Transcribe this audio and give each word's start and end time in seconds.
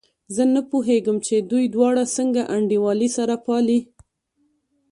زه 0.35 0.43
نه 0.53 0.61
پوهېږم 0.69 1.17
چې 1.25 1.35
دوی 1.51 1.65
دواړه 1.75 2.03
څنګه 2.15 2.41
انډيوالي 2.55 3.09
سره 3.17 3.35
پالي. 3.45 3.79